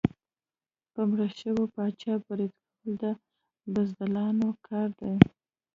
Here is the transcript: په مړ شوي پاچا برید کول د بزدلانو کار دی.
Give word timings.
په 0.93 1.01
مړ 1.09 1.19
شوي 1.39 1.65
پاچا 1.73 2.13
برید 2.27 2.53
کول 2.69 2.91
د 3.01 3.03
بزدلانو 3.73 4.49
کار 4.67 4.89
دی. 5.01 5.13